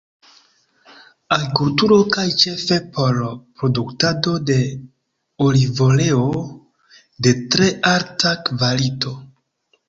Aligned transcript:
Agrikulturo 1.35 1.97
kaj 2.15 2.23
ĉefe 2.43 2.77
por 2.95 3.19
produktado 3.63 4.33
de 4.51 4.55
olivoleo 5.49 6.25
de 7.29 7.35
tre 7.53 7.71
alta 7.93 8.35
kvalito. 8.51 9.15